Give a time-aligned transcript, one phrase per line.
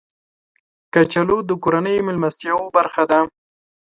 [0.93, 3.19] کچالو د کورنیو میلمستیاو برخه ده